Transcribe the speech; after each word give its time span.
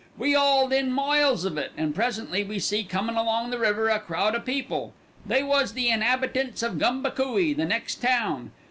We 0.17 0.35
'auled 0.35 0.73
in 0.73 0.91
miles 0.91 1.45
of 1.45 1.59
it, 1.59 1.73
an' 1.77 1.93
presently 1.93 2.43
we 2.43 2.57
see 2.57 2.83
comin' 2.83 3.17
along 3.17 3.51
the 3.51 3.59
river 3.59 3.87
a 3.87 3.99
crowd 3.99 4.33
o' 4.33 4.39
people; 4.39 4.95
they 5.27 5.43
was 5.43 5.73
the 5.73 5.89
in'abitants 5.89 6.63
of 6.63 6.79
Gumbacooe, 6.79 7.53
the 7.55 7.65
next 7.65 8.01
town. 8.01 8.49